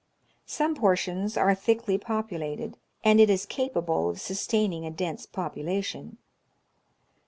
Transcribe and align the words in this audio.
Some 0.47 0.73
portions 0.73 1.37
are 1.37 1.53
thickly 1.53 1.99
populated, 1.99 2.75
and 3.03 3.19
it 3.19 3.29
is 3.29 3.45
capable 3.45 4.09
of 4.09 4.19
sustaining 4.19 4.83
a 4.83 4.89
dense 4.89 5.27
population. 5.27 6.17